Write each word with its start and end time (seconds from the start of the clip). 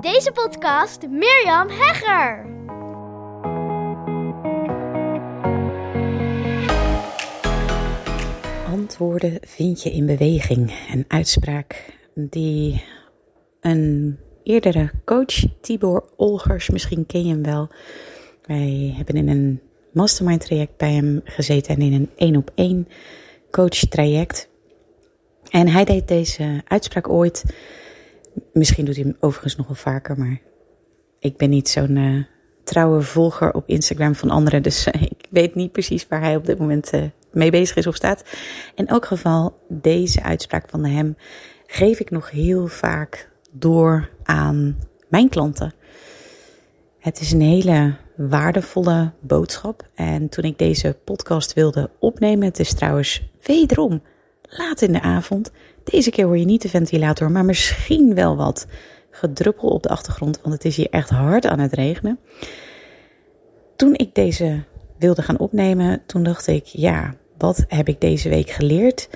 deze 0.00 0.32
podcast 0.32 1.08
Mirjam 1.08 1.68
Hegger. 1.68 2.46
Antwoorden 8.66 9.38
vind 9.40 9.82
je 9.82 9.90
in 9.90 10.06
beweging. 10.06 10.72
Een 10.92 11.04
uitspraak 11.08 11.98
die 12.14 12.84
een 13.60 14.18
eerdere 14.42 14.90
coach, 15.04 15.60
Tibor 15.60 16.08
Olgers, 16.16 16.70
misschien 16.70 17.06
ken 17.06 17.24
je 17.26 17.32
hem 17.32 17.42
wel. 17.42 17.68
Wij 18.42 18.94
hebben 18.96 19.14
in 19.14 19.28
een 19.28 19.60
mastermind 19.92 20.40
traject 20.40 20.76
bij 20.76 20.92
hem 20.92 21.20
gezeten 21.24 21.74
en 21.74 21.82
in 21.82 21.92
een 21.92 22.10
één 22.16 22.36
op 22.36 22.50
één 22.54 22.88
coach 23.50 23.78
traject. 23.78 24.48
En 25.48 25.68
hij 25.68 25.84
deed 25.84 26.08
deze 26.08 26.62
uitspraak 26.64 27.08
ooit. 27.08 27.44
Misschien 28.52 28.84
doet 28.84 28.96
hij 28.96 29.04
hem 29.04 29.16
overigens 29.20 29.56
nog 29.56 29.66
wel 29.66 29.76
vaker, 29.76 30.18
maar 30.18 30.40
ik 31.18 31.36
ben 31.36 31.50
niet 31.50 31.68
zo'n 31.68 31.96
uh, 31.96 32.24
trouwe 32.64 33.02
volger 33.02 33.52
op 33.52 33.68
Instagram 33.68 34.14
van 34.14 34.30
anderen. 34.30 34.62
Dus 34.62 34.86
ik 35.10 35.26
weet 35.30 35.54
niet 35.54 35.72
precies 35.72 36.06
waar 36.08 36.20
hij 36.20 36.36
op 36.36 36.46
dit 36.46 36.58
moment 36.58 36.94
uh, 36.94 37.02
mee 37.32 37.50
bezig 37.50 37.76
is 37.76 37.86
of 37.86 37.94
staat. 37.94 38.24
In 38.74 38.86
elk 38.86 39.04
geval, 39.04 39.58
deze 39.68 40.22
uitspraak 40.22 40.68
van 40.68 40.84
hem 40.84 41.16
geef 41.66 42.00
ik 42.00 42.10
nog 42.10 42.30
heel 42.30 42.66
vaak 42.66 43.30
door 43.50 44.10
aan 44.22 44.78
mijn 45.08 45.28
klanten. 45.28 45.74
Het 46.98 47.20
is 47.20 47.32
een 47.32 47.40
hele 47.40 47.96
waardevolle 48.16 49.12
boodschap. 49.20 49.88
En 49.94 50.28
toen 50.28 50.44
ik 50.44 50.58
deze 50.58 50.96
podcast 51.04 51.52
wilde 51.52 51.90
opnemen, 51.98 52.46
het 52.46 52.58
is 52.58 52.74
trouwens 52.74 53.30
wederom 53.42 54.02
laat 54.42 54.82
in 54.82 54.92
de 54.92 55.00
avond. 55.00 55.50
Deze 55.90 56.10
keer 56.10 56.24
hoor 56.24 56.38
je 56.38 56.44
niet 56.44 56.62
de 56.62 56.68
ventilator, 56.68 57.30
maar 57.30 57.44
misschien 57.44 58.14
wel 58.14 58.36
wat 58.36 58.66
gedruppel 59.10 59.68
op 59.68 59.82
de 59.82 59.88
achtergrond, 59.88 60.40
want 60.42 60.54
het 60.54 60.64
is 60.64 60.76
hier 60.76 60.90
echt 60.90 61.10
hard 61.10 61.46
aan 61.46 61.58
het 61.58 61.72
regenen. 61.72 62.18
Toen 63.76 63.94
ik 63.94 64.14
deze 64.14 64.62
wilde 64.98 65.22
gaan 65.22 65.38
opnemen, 65.38 66.02
toen 66.06 66.22
dacht 66.22 66.46
ik, 66.46 66.64
ja, 66.64 67.14
wat 67.38 67.64
heb 67.68 67.88
ik 67.88 68.00
deze 68.00 68.28
week 68.28 68.50
geleerd? 68.50 69.08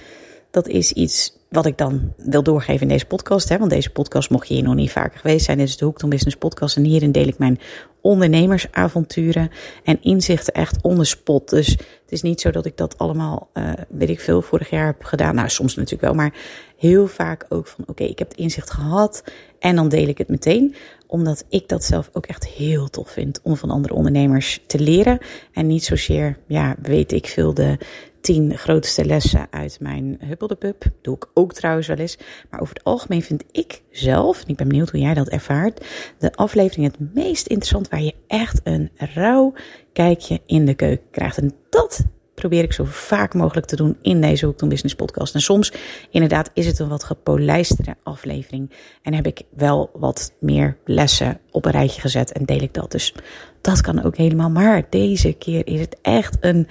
Dat 0.50 0.68
is 0.68 0.92
iets 0.92 1.38
wat 1.52 1.66
ik 1.66 1.78
dan 1.78 2.12
wil 2.16 2.42
doorgeven 2.42 2.80
in 2.80 2.88
deze 2.88 3.06
podcast. 3.06 3.48
Hè, 3.48 3.58
want 3.58 3.70
deze 3.70 3.90
podcast, 3.90 4.30
mocht 4.30 4.48
je 4.48 4.54
hier 4.54 4.62
nog 4.62 4.74
niet 4.74 4.92
vaker 4.92 5.18
geweest 5.18 5.44
zijn, 5.44 5.58
dit 5.58 5.68
is 5.68 5.76
de 5.76 5.84
Hoek 5.84 6.08
Business 6.08 6.36
Podcast. 6.36 6.76
En 6.76 6.84
hierin 6.84 7.12
deel 7.12 7.26
ik 7.26 7.38
mijn 7.38 7.58
ondernemersavonturen 8.00 9.50
en 9.84 10.02
inzichten 10.02 10.54
echt 10.54 10.82
on 10.82 10.96
the 10.96 11.04
spot. 11.04 11.48
Dus 11.48 11.66
het 11.66 12.08
is 12.08 12.22
niet 12.22 12.40
zo 12.40 12.50
dat 12.50 12.66
ik 12.66 12.76
dat 12.76 12.98
allemaal, 12.98 13.48
uh, 13.54 13.72
weet 13.88 14.08
ik 14.08 14.20
veel, 14.20 14.42
vorig 14.42 14.70
jaar 14.70 14.86
heb 14.86 15.04
gedaan. 15.04 15.34
Nou, 15.34 15.48
soms 15.48 15.74
natuurlijk 15.74 16.02
wel, 16.02 16.14
maar 16.14 16.34
heel 16.76 17.06
vaak 17.06 17.46
ook 17.48 17.66
van, 17.66 17.84
oké, 17.86 18.04
ik 18.04 18.18
heb 18.18 18.28
het 18.28 18.38
inzicht 18.38 18.70
gehad 18.70 19.24
en 19.58 19.76
dan 19.76 19.88
deel 19.88 20.08
ik 20.08 20.18
het 20.18 20.28
meteen. 20.28 20.74
Omdat 21.06 21.44
ik 21.48 21.68
dat 21.68 21.84
zelf 21.84 22.10
ook 22.12 22.26
echt 22.26 22.46
heel 22.46 22.88
tof 22.88 23.10
vind 23.10 23.40
om 23.42 23.56
van 23.56 23.70
andere 23.70 23.94
ondernemers 23.94 24.60
te 24.66 24.78
leren. 24.80 25.18
En 25.52 25.66
niet 25.66 25.84
zozeer, 25.84 26.38
ja, 26.46 26.76
weet 26.82 27.12
ik 27.12 27.26
veel, 27.26 27.54
de 27.54 27.78
tien 28.22 28.58
grootste 28.58 29.04
lessen 29.04 29.46
uit 29.50 29.80
mijn 29.80 30.18
Huppelde 30.20 30.76
Doe 31.00 31.16
ik 31.16 31.26
ook 31.34 31.52
trouwens 31.52 31.86
wel 31.86 31.96
eens. 31.96 32.18
Maar 32.50 32.60
over 32.60 32.74
het 32.74 32.84
algemeen 32.84 33.22
vind 33.22 33.44
ik 33.50 33.82
zelf, 33.90 34.42
en 34.42 34.48
ik 34.48 34.56
ben 34.56 34.68
benieuwd 34.68 34.90
hoe 34.90 35.00
jij 35.00 35.14
dat 35.14 35.28
ervaart, 35.28 35.86
de 36.18 36.32
aflevering 36.34 36.86
het 36.86 37.14
meest 37.14 37.46
interessant 37.46 37.88
waar 37.88 38.02
je 38.02 38.14
echt 38.26 38.60
een 38.64 38.90
rauw 38.96 39.52
kijkje 39.92 40.40
in 40.46 40.64
de 40.64 40.74
keuken 40.74 41.10
krijgt. 41.10 41.38
En 41.38 41.54
dat 41.70 42.04
probeer 42.42 42.62
ik 42.62 42.72
zo 42.72 42.84
vaak 42.84 43.34
mogelijk 43.34 43.66
te 43.66 43.76
doen 43.76 43.96
in 44.00 44.20
deze 44.20 44.46
Hoek 44.46 44.68
Business 44.68 44.94
podcast. 44.94 45.34
En 45.34 45.40
soms 45.40 45.72
inderdaad 46.10 46.50
is 46.54 46.66
het 46.66 46.78
een 46.78 46.88
wat 46.88 47.04
gepolijstere 47.04 47.96
aflevering. 48.02 48.70
En 49.02 49.14
heb 49.14 49.26
ik 49.26 49.42
wel 49.50 49.90
wat 49.92 50.32
meer 50.40 50.76
lessen 50.84 51.40
op 51.50 51.64
een 51.64 51.72
rijtje 51.72 52.00
gezet 52.00 52.32
en 52.32 52.44
deel 52.44 52.60
ik 52.60 52.74
dat. 52.74 52.90
Dus 52.90 53.14
dat 53.60 53.80
kan 53.80 54.04
ook 54.04 54.16
helemaal. 54.16 54.50
Maar 54.50 54.82
deze 54.90 55.32
keer 55.32 55.66
is 55.66 55.80
het 55.80 55.96
echt 56.02 56.36
een 56.40 56.68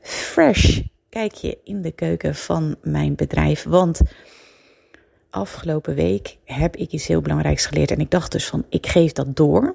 fresh 0.00 0.80
kijkje 1.08 1.58
in 1.64 1.82
de 1.82 1.92
keuken 1.92 2.34
van 2.34 2.76
mijn 2.82 3.14
bedrijf. 3.14 3.64
Want 3.64 4.00
afgelopen 5.30 5.94
week 5.94 6.36
heb 6.44 6.76
ik 6.76 6.90
iets 6.90 7.06
heel 7.06 7.20
belangrijks 7.20 7.66
geleerd. 7.66 7.90
En 7.90 8.00
ik 8.00 8.10
dacht 8.10 8.32
dus 8.32 8.46
van, 8.46 8.64
ik 8.68 8.86
geef 8.86 9.12
dat 9.12 9.36
door 9.36 9.74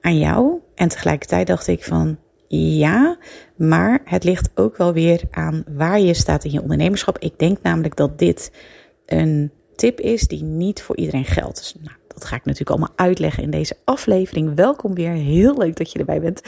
aan 0.00 0.18
jou. 0.18 0.58
En 0.74 0.88
tegelijkertijd 0.88 1.46
dacht 1.46 1.66
ik 1.66 1.84
van, 1.84 2.18
ja, 2.54 3.18
maar 3.56 4.00
het 4.04 4.24
ligt 4.24 4.50
ook 4.54 4.76
wel 4.76 4.92
weer 4.92 5.22
aan 5.30 5.64
waar 5.68 6.00
je 6.00 6.14
staat 6.14 6.44
in 6.44 6.50
je 6.50 6.62
ondernemerschap. 6.62 7.18
Ik 7.18 7.38
denk 7.38 7.58
namelijk 7.62 7.96
dat 7.96 8.18
dit 8.18 8.52
een 9.06 9.50
tip 9.76 10.00
is 10.00 10.28
die 10.28 10.42
niet 10.42 10.82
voor 10.82 10.96
iedereen 10.96 11.24
geldt. 11.24 11.56
Dus 11.56 11.74
nou, 11.80 11.96
dat 12.08 12.24
ga 12.24 12.36
ik 12.36 12.44
natuurlijk 12.44 12.70
allemaal 12.70 12.96
uitleggen 12.96 13.42
in 13.42 13.50
deze 13.50 13.76
aflevering. 13.84 14.54
Welkom 14.54 14.94
weer. 14.94 15.10
Heel 15.10 15.58
leuk 15.58 15.76
dat 15.76 15.92
je 15.92 15.98
erbij 15.98 16.20
bent. 16.20 16.42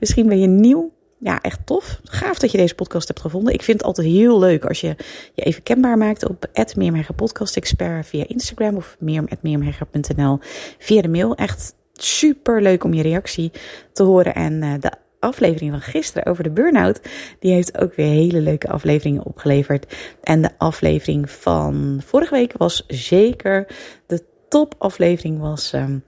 Misschien 0.00 0.28
ben 0.28 0.40
je 0.40 0.46
nieuw 0.46 0.90
ja, 1.18 1.40
echt 1.40 1.66
tof. 1.66 2.00
Gaaf 2.04 2.38
dat 2.38 2.50
je 2.50 2.58
deze 2.58 2.74
podcast 2.74 3.08
hebt 3.08 3.20
gevonden. 3.20 3.54
Ik 3.54 3.62
vind 3.62 3.78
het 3.78 3.86
altijd 3.86 4.06
heel 4.06 4.38
leuk 4.38 4.64
als 4.64 4.80
je 4.80 4.96
je 5.34 5.42
even 5.42 5.62
kenbaar 5.62 5.98
maakt 5.98 6.28
op 6.28 6.48
Expert 6.52 8.06
via 8.06 8.24
Instagram 8.26 8.76
of 8.76 8.96
meer.meermeijer.nl 8.98 10.38
via 10.78 11.02
de 11.02 11.08
mail. 11.08 11.34
Echt 11.34 11.74
super 11.92 12.62
leuk 12.62 12.84
om 12.84 12.94
je 12.94 13.02
reactie 13.02 13.52
te 13.92 14.02
horen. 14.02 14.34
En 14.34 14.62
uh, 14.62 14.74
de 14.80 14.92
aflevering 15.22 15.70
van 15.70 15.80
gisteren 15.80 16.26
over 16.26 16.42
de 16.42 16.50
burn-out, 16.50 17.00
die 17.38 17.52
heeft 17.52 17.78
ook 17.78 17.94
weer 17.94 18.06
hele 18.06 18.40
leuke 18.40 18.68
afleveringen 18.68 19.24
opgeleverd. 19.24 19.96
En 20.22 20.42
de 20.42 20.50
aflevering 20.58 21.30
van 21.30 22.00
vorige 22.04 22.34
week 22.34 22.52
was 22.56 22.84
zeker 22.86 23.66
de 24.06 24.24
topaflevering 24.48 25.40
was 25.40 25.72
um, 25.72 26.04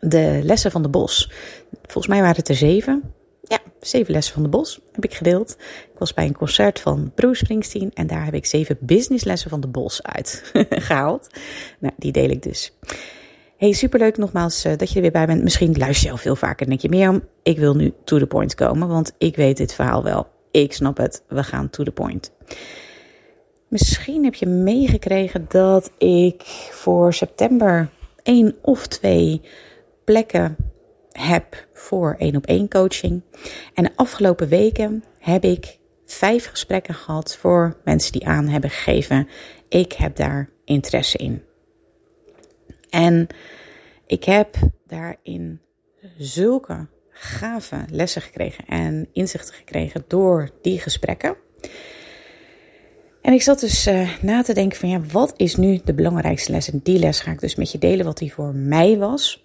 de 0.00 0.40
lessen 0.42 0.70
van 0.70 0.82
de 0.82 0.88
bos. 0.88 1.30
Volgens 1.82 2.06
mij 2.06 2.20
waren 2.20 2.36
het 2.36 2.48
er 2.48 2.54
zeven. 2.54 3.12
Ja, 3.42 3.58
zeven 3.80 4.12
lessen 4.12 4.34
van 4.34 4.42
de 4.42 4.48
bos 4.48 4.80
heb 4.92 5.04
ik 5.04 5.14
gedeeld. 5.14 5.56
Ik 5.92 5.98
was 5.98 6.14
bij 6.14 6.26
een 6.26 6.36
concert 6.36 6.80
van 6.80 7.12
Bruce 7.14 7.44
Springsteen 7.44 7.90
en 7.94 8.06
daar 8.06 8.24
heb 8.24 8.34
ik 8.34 8.46
zeven 8.46 8.78
businesslessen 8.80 9.50
van 9.50 9.60
de 9.60 9.68
bos 9.68 10.02
uit 10.02 10.52
gehaald. 10.88 11.28
Nou, 11.78 11.94
die 11.96 12.12
deel 12.12 12.28
ik 12.28 12.42
dus. 12.42 12.72
Hey, 13.56 13.72
superleuk 13.72 14.16
nogmaals 14.16 14.64
uh, 14.64 14.76
dat 14.76 14.88
je 14.88 14.94
er 14.94 15.00
weer 15.00 15.10
bij 15.10 15.26
bent. 15.26 15.42
Misschien 15.42 15.74
luister 15.78 16.06
je 16.06 16.12
al 16.12 16.18
veel 16.18 16.36
vaker 16.36 16.62
en 16.62 16.68
denk 16.68 16.80
je 16.80 16.88
meer 16.88 17.28
ik 17.42 17.58
wil 17.58 17.74
nu 17.74 17.92
to 18.04 18.18
the 18.18 18.26
point 18.26 18.54
komen, 18.54 18.88
want 18.88 19.12
ik 19.18 19.36
weet 19.36 19.56
dit 19.56 19.74
verhaal 19.74 20.02
wel. 20.02 20.26
Ik 20.50 20.72
snap 20.72 20.96
het, 20.96 21.22
we 21.28 21.44
gaan 21.44 21.70
to 21.70 21.84
the 21.84 21.90
point. 21.90 22.32
Misschien 23.68 24.24
heb 24.24 24.34
je 24.34 24.46
meegekregen 24.46 25.46
dat 25.48 25.90
ik 25.98 26.42
voor 26.70 27.14
september 27.14 27.90
één 28.22 28.56
of 28.62 28.86
twee 28.86 29.40
plekken 30.04 30.56
heb 31.12 31.66
voor 31.72 32.14
één 32.18 32.36
op 32.36 32.46
één 32.46 32.68
coaching. 32.68 33.22
En 33.74 33.84
de 33.84 33.90
afgelopen 33.96 34.48
weken 34.48 35.04
heb 35.18 35.44
ik 35.44 35.78
vijf 36.06 36.46
gesprekken 36.46 36.94
gehad 36.94 37.36
voor 37.36 37.76
mensen 37.84 38.12
die 38.12 38.26
aan 38.26 38.48
hebben 38.48 38.70
gegeven. 38.70 39.28
Ik 39.68 39.92
heb 39.92 40.16
daar 40.16 40.48
interesse 40.64 41.18
in. 41.18 41.42
En 42.94 43.26
ik 44.06 44.24
heb 44.24 44.56
daarin 44.86 45.60
zulke 46.18 46.86
gave 47.10 47.84
lessen 47.90 48.22
gekregen 48.22 48.64
en 48.66 49.08
inzichten 49.12 49.54
gekregen 49.54 50.04
door 50.08 50.50
die 50.62 50.78
gesprekken. 50.78 51.36
En 53.22 53.32
ik 53.32 53.42
zat 53.42 53.60
dus 53.60 53.86
uh, 53.86 54.22
na 54.22 54.42
te 54.42 54.54
denken 54.54 54.78
van 54.78 54.88
ja, 54.88 55.00
wat 55.12 55.34
is 55.36 55.56
nu 55.56 55.80
de 55.84 55.94
belangrijkste 55.94 56.52
les? 56.52 56.70
En 56.70 56.80
die 56.82 56.98
les 56.98 57.20
ga 57.20 57.30
ik 57.30 57.40
dus 57.40 57.54
met 57.54 57.72
je 57.72 57.78
delen 57.78 58.06
wat 58.06 58.18
die 58.18 58.32
voor 58.32 58.54
mij 58.54 58.98
was. 58.98 59.44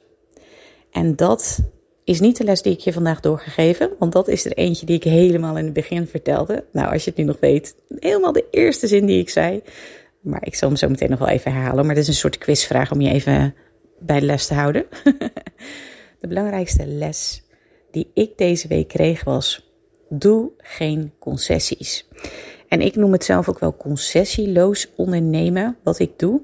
En 0.92 1.16
dat 1.16 1.60
is 2.04 2.20
niet 2.20 2.38
de 2.38 2.44
les 2.44 2.62
die 2.62 2.74
ik 2.74 2.80
je 2.80 2.94
vandaag 2.94 3.20
doorgegeven, 3.20 3.90
want 4.00 4.12
dat 4.12 4.28
is 4.28 4.46
er 4.46 4.54
eentje 4.54 4.86
die 4.86 4.96
ik 4.96 5.04
helemaal 5.04 5.58
in 5.58 5.64
het 5.66 5.74
begin 5.74 6.08
vertelde. 6.08 6.66
Nou, 6.72 6.92
als 6.92 7.04
je 7.04 7.10
het 7.10 7.20
nu 7.20 7.26
nog 7.26 7.38
weet, 7.40 7.76
helemaal 8.00 8.31
de 8.31 8.46
eerste 8.52 8.88
zin 8.88 9.06
die 9.06 9.20
ik 9.20 9.30
zei. 9.30 9.62
Maar 10.22 10.46
ik 10.46 10.56
zal 10.56 10.68
hem 10.68 10.78
zo 10.78 10.90
meteen 10.90 11.09
nog 11.09 11.19
wel 11.19 11.28
even 11.28 11.53
herhalen. 11.53 11.85
Maar 11.85 11.96
het 11.96 12.03
is 12.03 12.07
een 12.07 12.13
soort 12.13 12.38
quizvraag 12.38 12.91
om 12.91 13.02
je 13.02 13.12
even 13.12 13.56
bij 14.00 14.19
de 14.19 14.25
les 14.25 14.48
te 14.48 14.54
houden. 14.54 14.86
de 16.21 16.27
belangrijkste 16.27 16.86
les 16.86 17.44
die 17.92 18.12
ik 18.13 18.38
deze 18.38 18.68
week 18.68 18.88
kreeg 18.88 19.24
was: 19.24 19.71
doe 20.10 20.51
geen 20.57 21.13
concessies. 21.19 22.07
En 22.68 22.81
ik 22.81 22.95
noem 22.95 23.12
het 23.12 23.24
zelf 23.24 23.50
ook 23.50 23.60
wel 23.60 23.77
concessieloos 23.77 24.88
ondernemen, 24.95 25.77
wat 25.83 26.00
ik 26.00 26.19
doe. 26.19 26.42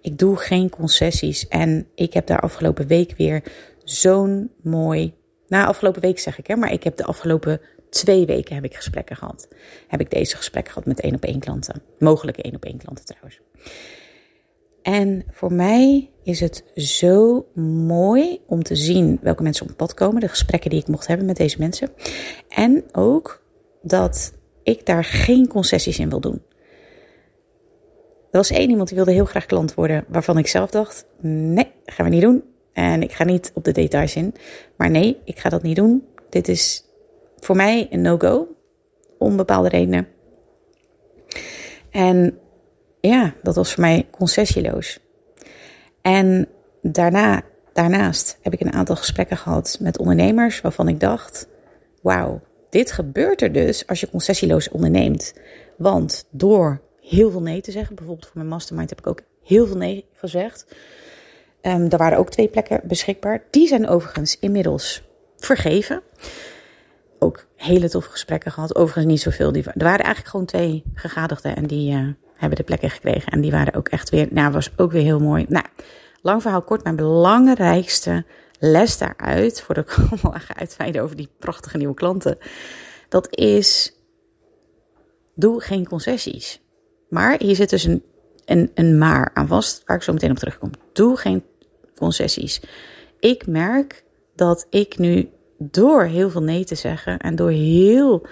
Ik 0.00 0.18
doe 0.18 0.36
geen 0.36 0.70
concessies. 0.70 1.48
En 1.48 1.86
ik 1.94 2.12
heb 2.12 2.26
daar 2.26 2.40
afgelopen 2.40 2.86
week 2.86 3.14
weer 3.16 3.42
zo'n 3.84 4.50
mooi. 4.62 5.14
Na 5.48 5.66
afgelopen 5.66 6.00
week 6.00 6.18
zeg 6.18 6.38
ik, 6.38 6.46
hè, 6.46 6.56
maar 6.56 6.72
ik 6.72 6.82
heb 6.82 6.96
de 6.96 7.04
afgelopen 7.04 7.60
twee 7.94 8.26
weken 8.26 8.54
heb 8.54 8.64
ik 8.64 8.74
gesprekken 8.74 9.16
gehad. 9.16 9.48
Heb 9.88 10.00
ik 10.00 10.10
deze 10.10 10.36
gesprekken 10.36 10.72
gehad 10.72 10.88
met 10.88 11.00
één 11.00 11.14
op 11.14 11.24
één 11.24 11.40
klanten. 11.40 11.82
Mogelijke 11.98 12.42
één 12.42 12.54
op 12.54 12.64
één 12.64 12.78
klanten 12.78 13.04
trouwens. 13.04 13.40
En 14.82 15.24
voor 15.30 15.52
mij 15.52 16.10
is 16.22 16.40
het 16.40 16.64
zo 16.74 17.46
mooi 17.86 18.40
om 18.46 18.62
te 18.62 18.74
zien 18.74 19.18
welke 19.22 19.42
mensen 19.42 19.70
op 19.70 19.76
pad 19.76 19.94
komen. 19.94 20.20
De 20.20 20.28
gesprekken 20.28 20.70
die 20.70 20.80
ik 20.80 20.88
mocht 20.88 21.06
hebben 21.06 21.26
met 21.26 21.36
deze 21.36 21.58
mensen. 21.58 21.88
En 22.48 22.84
ook 22.92 23.42
dat 23.82 24.32
ik 24.62 24.86
daar 24.86 25.04
geen 25.04 25.48
concessies 25.48 25.98
in 25.98 26.10
wil 26.10 26.20
doen. 26.20 26.42
Er 28.30 28.40
was 28.40 28.50
één 28.50 28.70
iemand 28.70 28.88
die 28.88 28.96
wilde 28.96 29.12
heel 29.12 29.24
graag 29.24 29.46
klant 29.46 29.74
worden, 29.74 30.04
waarvan 30.08 30.38
ik 30.38 30.46
zelf 30.46 30.70
dacht: 30.70 31.06
nee, 31.20 31.70
gaan 31.84 32.04
we 32.04 32.10
niet 32.10 32.22
doen. 32.22 32.42
En 32.72 33.02
ik 33.02 33.12
ga 33.12 33.24
niet 33.24 33.50
op 33.54 33.64
de 33.64 33.72
details 33.72 34.16
in. 34.16 34.34
Maar 34.76 34.90
nee, 34.90 35.18
ik 35.24 35.38
ga 35.38 35.48
dat 35.48 35.62
niet 35.62 35.76
doen. 35.76 36.06
Dit 36.30 36.48
is 36.48 36.84
voor 37.44 37.56
mij 37.56 37.86
een 37.90 38.00
no-go. 38.00 38.48
Om 39.18 39.36
bepaalde 39.36 39.68
redenen. 39.68 40.08
En 41.90 42.38
ja, 43.00 43.34
dat 43.42 43.54
was 43.54 43.72
voor 43.72 43.82
mij 43.82 44.06
concessieloos. 44.10 45.00
En 46.00 46.48
daarna, 46.82 47.42
daarnaast 47.72 48.38
heb 48.40 48.52
ik 48.52 48.60
een 48.60 48.72
aantal 48.72 48.96
gesprekken 48.96 49.36
gehad 49.36 49.78
met 49.80 49.98
ondernemers 49.98 50.60
waarvan 50.60 50.88
ik 50.88 51.00
dacht: 51.00 51.48
wauw, 52.02 52.40
dit 52.70 52.92
gebeurt 52.92 53.42
er 53.42 53.52
dus 53.52 53.86
als 53.86 54.00
je 54.00 54.10
concessieloos 54.10 54.68
onderneemt. 54.68 55.34
Want 55.76 56.26
door 56.30 56.80
heel 57.00 57.30
veel 57.30 57.42
nee 57.42 57.60
te 57.60 57.70
zeggen, 57.70 57.94
bijvoorbeeld 57.94 58.26
voor 58.26 58.36
mijn 58.36 58.48
mastermind 58.48 58.90
heb 58.90 58.98
ik 58.98 59.06
ook 59.06 59.22
heel 59.42 59.66
veel 59.66 59.76
nee 59.76 60.06
gezegd. 60.12 60.66
Um, 61.62 61.90
er 61.90 61.98
waren 61.98 62.18
ook 62.18 62.30
twee 62.30 62.48
plekken 62.48 62.80
beschikbaar. 62.84 63.42
Die 63.50 63.66
zijn 63.66 63.88
overigens 63.88 64.38
inmiddels 64.38 65.02
vergeven. 65.36 66.02
Ook 67.24 67.46
hele 67.56 67.88
toffe 67.88 68.10
gesprekken 68.10 68.52
gehad. 68.52 68.74
Overigens 68.74 69.06
niet 69.06 69.20
zoveel. 69.20 69.52
Die, 69.52 69.62
er 69.62 69.72
waren 69.84 70.04
eigenlijk 70.04 70.28
gewoon 70.28 70.46
twee 70.46 70.82
gegadigden 70.94 71.56
en 71.56 71.66
die 71.66 71.92
uh, 71.92 72.08
hebben 72.36 72.58
de 72.58 72.64
plekken 72.64 72.90
gekregen. 72.90 73.32
En 73.32 73.40
die 73.40 73.50
waren 73.50 73.74
ook 73.74 73.88
echt 73.88 74.10
weer, 74.10 74.28
nou 74.30 74.52
was 74.52 74.70
ook 74.76 74.92
weer 74.92 75.02
heel 75.02 75.20
mooi. 75.20 75.46
Nou, 75.48 75.64
lang 76.22 76.42
verhaal 76.42 76.62
kort, 76.62 76.84
mijn 76.84 76.96
belangrijkste 76.96 78.24
les 78.58 78.98
daaruit, 78.98 79.60
voordat 79.60 79.84
ik 79.84 79.96
allemaal 80.10 80.40
ga 80.40 81.00
over 81.00 81.16
die 81.16 81.28
prachtige 81.38 81.76
nieuwe 81.76 81.94
klanten, 81.94 82.38
dat 83.08 83.36
is, 83.36 83.96
doe 85.34 85.60
geen 85.60 85.88
concessies. 85.88 86.60
Maar 87.08 87.38
hier 87.38 87.54
zit 87.54 87.70
dus 87.70 87.84
een, 87.84 88.02
een, 88.44 88.70
een 88.74 88.98
maar 88.98 89.30
aan 89.34 89.46
vast, 89.46 89.82
waar 89.84 89.96
ik 89.96 90.02
zo 90.02 90.12
meteen 90.12 90.30
op 90.30 90.38
terugkom. 90.38 90.70
Doe 90.92 91.16
geen 91.16 91.44
concessies. 91.96 92.60
Ik 93.20 93.46
merk 93.46 94.04
dat 94.34 94.66
ik 94.70 94.98
nu 94.98 95.28
door 95.70 96.04
heel 96.04 96.30
veel 96.30 96.42
nee 96.42 96.64
te 96.64 96.74
zeggen 96.74 97.18
en 97.18 97.36
door 97.36 97.50
heel 97.50 98.26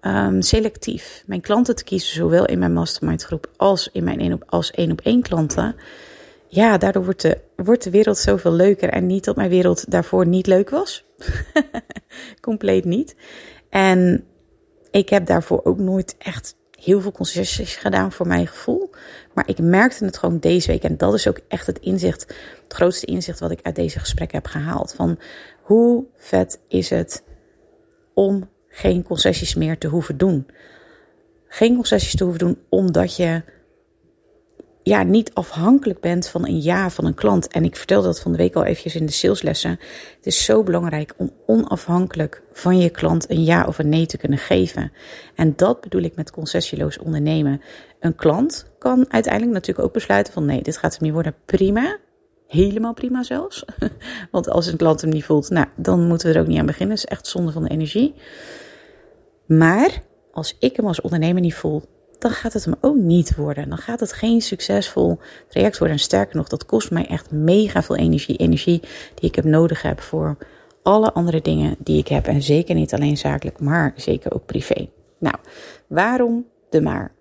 um, 0.00 0.42
selectief 0.42 1.22
mijn 1.26 1.40
klanten 1.40 1.76
te 1.76 1.84
kiezen, 1.84 2.14
zowel 2.14 2.44
in 2.44 2.58
mijn 2.58 2.72
mastermind 2.72 3.22
groep 3.22 3.50
als 3.56 3.88
in 3.92 4.04
mijn 4.04 4.20
één 4.20 4.32
op, 4.32 4.44
als 4.46 4.70
één 4.70 4.90
op 4.90 5.00
één 5.00 5.22
klanten, 5.22 5.76
ja, 6.54 6.78
daardoor 6.78 7.04
wordt 7.04 7.22
de, 7.22 7.38
wordt 7.56 7.82
de 7.82 7.90
wereld 7.90 8.18
zoveel 8.18 8.52
leuker. 8.52 8.88
En 8.88 9.06
niet 9.06 9.24
dat 9.24 9.36
mijn 9.36 9.50
wereld 9.50 9.90
daarvoor 9.90 10.26
niet 10.26 10.46
leuk 10.46 10.70
was. 10.70 11.04
Compleet 12.40 12.84
niet. 12.84 13.16
En 13.68 14.24
ik 14.90 15.08
heb 15.08 15.26
daarvoor 15.26 15.60
ook 15.64 15.78
nooit 15.78 16.14
echt 16.18 16.56
heel 16.78 17.00
veel 17.00 17.12
concessies 17.12 17.76
gedaan 17.76 18.12
voor 18.12 18.26
mijn 18.26 18.46
gevoel. 18.46 18.90
Maar 19.34 19.48
ik 19.48 19.58
merkte 19.58 20.04
het 20.04 20.18
gewoon 20.18 20.38
deze 20.38 20.66
week. 20.66 20.82
En 20.82 20.96
dat 20.96 21.14
is 21.14 21.28
ook 21.28 21.40
echt 21.48 21.66
het 21.66 21.78
inzicht, 21.78 22.34
het 22.62 22.72
grootste 22.72 23.06
inzicht 23.06 23.40
wat 23.40 23.50
ik 23.50 23.60
uit 23.62 23.74
deze 23.74 23.98
gesprekken 23.98 24.38
heb 24.38 24.46
gehaald. 24.46 24.94
Van 24.94 25.18
hoe 25.64 26.04
vet 26.16 26.60
is 26.68 26.90
het 26.90 27.24
om 28.14 28.48
geen 28.68 29.02
concessies 29.02 29.54
meer 29.54 29.78
te 29.78 29.88
hoeven 29.88 30.16
doen. 30.18 30.46
Geen 31.48 31.74
concessies 31.74 32.16
te 32.16 32.24
hoeven 32.24 32.46
doen 32.46 32.58
omdat 32.68 33.16
je 33.16 33.42
ja, 34.82 35.02
niet 35.02 35.34
afhankelijk 35.34 36.00
bent 36.00 36.28
van 36.28 36.46
een 36.46 36.60
ja 36.60 36.90
van 36.90 37.04
een 37.04 37.14
klant. 37.14 37.48
En 37.48 37.64
ik 37.64 37.76
vertelde 37.76 38.06
dat 38.06 38.20
van 38.20 38.32
de 38.32 38.38
week 38.38 38.54
al 38.54 38.64
eventjes 38.64 38.94
in 38.94 39.06
de 39.06 39.12
saleslessen. 39.12 39.70
Het 40.16 40.26
is 40.26 40.44
zo 40.44 40.62
belangrijk 40.62 41.14
om 41.16 41.30
onafhankelijk 41.46 42.42
van 42.52 42.78
je 42.78 42.90
klant 42.90 43.30
een 43.30 43.44
ja 43.44 43.64
of 43.66 43.78
een 43.78 43.88
nee 43.88 44.06
te 44.06 44.16
kunnen 44.16 44.38
geven. 44.38 44.92
En 45.34 45.56
dat 45.56 45.80
bedoel 45.80 46.02
ik 46.02 46.16
met 46.16 46.30
concessieloos 46.30 46.98
ondernemen. 46.98 47.60
Een 48.00 48.14
klant 48.14 48.66
kan 48.78 49.04
uiteindelijk 49.08 49.52
natuurlijk 49.52 49.86
ook 49.86 49.92
besluiten 49.92 50.32
van 50.32 50.44
nee, 50.44 50.62
dit 50.62 50.76
gaat 50.76 50.92
hem 50.92 51.02
niet 51.02 51.12
worden. 51.12 51.34
Prima. 51.44 51.98
Helemaal 52.54 52.94
prima 52.94 53.22
zelfs. 53.22 53.64
Want 54.30 54.48
als 54.48 54.66
een 54.66 54.76
klant 54.76 55.00
hem 55.00 55.10
niet 55.10 55.24
voelt, 55.24 55.50
nou, 55.50 55.66
dan 55.76 56.06
moeten 56.06 56.28
we 56.28 56.34
er 56.34 56.40
ook 56.40 56.46
niet 56.46 56.58
aan 56.58 56.66
beginnen. 56.66 56.96
Dat 56.96 57.04
is 57.04 57.10
echt 57.10 57.26
zonde 57.26 57.52
van 57.52 57.62
de 57.62 57.70
energie. 57.70 58.14
Maar 59.46 60.02
als 60.32 60.56
ik 60.58 60.76
hem 60.76 60.86
als 60.86 61.00
ondernemer 61.00 61.40
niet 61.40 61.54
voel, 61.54 61.82
dan 62.18 62.30
gaat 62.30 62.52
het 62.52 62.64
hem 62.64 62.74
ook 62.80 62.96
niet 62.96 63.36
worden. 63.36 63.68
Dan 63.68 63.78
gaat 63.78 64.00
het 64.00 64.12
geen 64.12 64.40
succesvol 64.40 65.18
traject 65.48 65.78
worden. 65.78 65.96
En 65.96 66.02
sterker 66.02 66.36
nog, 66.36 66.48
dat 66.48 66.66
kost 66.66 66.90
mij 66.90 67.06
echt 67.06 67.30
mega 67.30 67.82
veel 67.82 67.96
energie. 67.96 68.36
Energie 68.36 68.80
die 69.14 69.28
ik 69.28 69.34
heb 69.34 69.44
nodig 69.44 69.82
heb 69.82 70.00
voor 70.00 70.36
alle 70.82 71.12
andere 71.12 71.40
dingen 71.40 71.76
die 71.78 71.98
ik 71.98 72.08
heb. 72.08 72.26
En 72.26 72.42
zeker 72.42 72.74
niet 72.74 72.94
alleen 72.94 73.16
zakelijk, 73.16 73.60
maar 73.60 73.92
zeker 73.96 74.34
ook 74.34 74.46
privé. 74.46 74.88
Nou, 75.18 75.36
waarom 75.86 76.46
de 76.70 76.80
maar? 76.80 77.12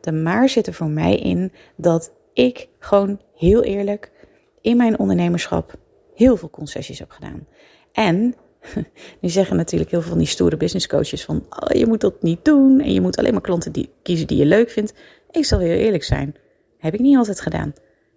De 0.00 0.12
maar 0.12 0.48
zit 0.48 0.66
er 0.66 0.74
voor 0.74 0.90
mij 0.90 1.16
in 1.16 1.52
dat 1.76 2.12
ik 2.32 2.68
gewoon 2.78 3.20
heel 3.34 3.62
eerlijk 3.62 4.10
in 4.68 4.76
mijn 4.76 4.98
ondernemerschap 4.98 5.74
heel 6.14 6.36
veel 6.36 6.50
concessies 6.50 6.98
heb 6.98 7.10
gedaan. 7.10 7.46
En 7.92 8.34
nu 9.20 9.28
zeggen 9.28 9.56
natuurlijk 9.56 9.90
heel 9.90 10.00
veel 10.00 10.10
van 10.10 10.18
die 10.18 10.26
stoere 10.26 10.56
business 10.56 10.86
coaches 10.86 11.24
van 11.24 11.46
oh, 11.50 11.78
je 11.78 11.86
moet 11.86 12.00
dat 12.00 12.22
niet 12.22 12.44
doen 12.44 12.80
en 12.80 12.92
je 12.92 13.00
moet 13.00 13.16
alleen 13.16 13.32
maar 13.32 13.40
klanten 13.42 13.72
die, 13.72 13.90
kiezen 14.02 14.26
die 14.26 14.38
je 14.38 14.46
leuk 14.46 14.70
vindt. 14.70 14.94
Ik 15.30 15.44
zal 15.44 15.58
heel 15.58 15.76
eerlijk 15.76 16.04
zijn, 16.04 16.34
heb 16.78 16.94
ik 16.94 17.00
niet 17.00 17.16
altijd 17.16 17.40
gedaan. 17.40 17.72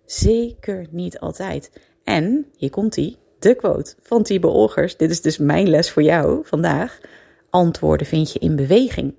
Zeker 0.05 0.87
niet 0.89 1.19
altijd. 1.19 1.71
En 2.03 2.45
hier 2.57 2.69
komt 2.69 2.93
die, 2.93 3.17
de 3.39 3.55
quote 3.55 3.95
van 4.01 4.23
Tibe 4.23 4.47
Olgers. 4.47 4.97
Dit 4.97 5.11
is 5.11 5.21
dus 5.21 5.37
mijn 5.37 5.69
les 5.69 5.91
voor 5.91 6.03
jou 6.03 6.41
vandaag. 6.43 6.99
Antwoorden 7.49 8.07
vind 8.07 8.31
je 8.31 8.39
in 8.39 8.55
beweging. 8.55 9.13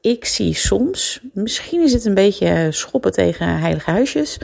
Ik 0.00 0.24
zie 0.24 0.54
soms, 0.54 1.20
misschien 1.32 1.82
is 1.82 1.92
het 1.92 2.04
een 2.04 2.14
beetje 2.14 2.68
schoppen 2.70 3.12
tegen 3.12 3.58
heilige 3.58 3.90
huisjes. 3.90 4.38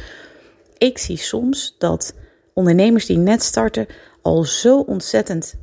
Ik 0.85 0.99
zie 0.99 1.17
soms 1.17 1.75
dat 1.79 2.15
ondernemers 2.55 3.07
die 3.07 3.17
net 3.17 3.43
starten 3.43 3.87
al 4.23 4.45
zo 4.45 4.81
ontzettend 4.81 5.55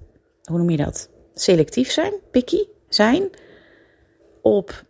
hoe 0.44 0.58
noem 0.58 0.70
je 0.70 0.78
dat? 0.78 1.10
Selectief 1.34 1.92
zijn, 1.92 2.14
picky 2.32 2.64
zijn. 2.90 3.30
Op 4.42 4.84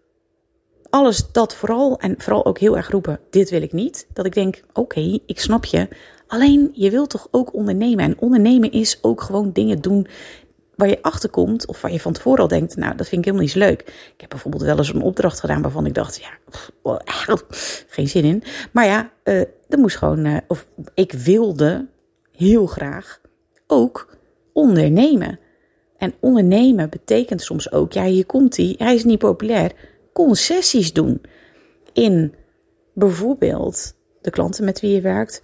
alles 0.89 1.31
dat 1.31 1.55
vooral, 1.55 1.99
en 1.99 2.15
vooral 2.17 2.45
ook 2.45 2.59
heel 2.59 2.77
erg 2.77 2.89
roepen: 2.89 3.19
dit 3.29 3.49
wil 3.49 3.61
ik 3.61 3.71
niet. 3.71 4.07
Dat 4.13 4.25
ik 4.25 4.33
denk: 4.33 4.63
oké, 4.73 5.19
ik 5.25 5.39
snap 5.39 5.65
je. 5.65 5.87
Alleen 6.27 6.71
je 6.73 6.89
wilt 6.89 7.09
toch 7.09 7.27
ook 7.31 7.53
ondernemen. 7.53 8.05
En 8.05 8.19
ondernemen 8.19 8.71
is 8.71 8.99
ook 9.01 9.21
gewoon 9.21 9.51
dingen 9.51 9.81
doen 9.81 10.07
waar 10.75 10.89
je 10.89 11.01
achter 11.01 11.29
komt, 11.29 11.67
of 11.67 11.81
waar 11.81 11.91
je 11.91 11.99
van 11.99 12.13
tevoren 12.13 12.41
al 12.41 12.47
denkt: 12.47 12.75
nou, 12.75 12.95
dat 12.95 13.07
vind 13.07 13.25
ik 13.25 13.25
helemaal 13.25 13.47
niet 13.47 13.55
leuk. 13.55 13.81
Ik 14.13 14.21
heb 14.21 14.29
bijvoorbeeld 14.29 14.63
wel 14.63 14.77
eens 14.77 14.93
een 14.93 15.01
opdracht 15.01 15.39
gedaan 15.39 15.61
waarvan 15.61 15.85
ik 15.85 15.93
dacht: 15.93 16.21
ja, 16.21 16.59
geen 17.87 18.07
zin 18.07 18.23
in. 18.23 18.43
Maar 18.71 18.85
ja, 18.85 19.11
uh, 19.23 19.39
er 19.39 19.79
moest 19.79 19.97
gewoon, 19.97 20.25
uh, 20.25 20.37
of 20.47 20.67
ik 20.93 21.11
wilde 21.11 21.87
heel 22.31 22.65
graag 22.65 23.21
ook 23.67 24.17
ondernemen. 24.53 25.39
En 25.97 26.13
ondernemen 26.19 26.89
betekent 26.89 27.41
soms 27.41 27.71
ook, 27.71 27.93
ja, 27.93 28.05
hier 28.05 28.25
komt 28.25 28.57
hij, 28.57 28.75
hij 28.77 28.95
is 28.95 29.03
niet 29.03 29.19
populair, 29.19 29.71
concessies 30.13 30.93
doen. 30.93 31.21
In 31.93 32.33
bijvoorbeeld 32.93 33.93
de 34.21 34.29
klanten 34.29 34.65
met 34.65 34.79
wie 34.79 34.93
je 34.93 35.01
werkt, 35.01 35.43